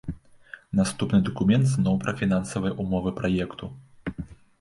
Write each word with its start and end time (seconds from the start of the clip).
Наступны 0.77 1.19
дакумент 1.27 1.65
зноў 1.71 1.99
пра 2.05 2.13
фінансавыя 2.21 2.73
ўмовы 2.85 3.13
праекту. 3.21 3.71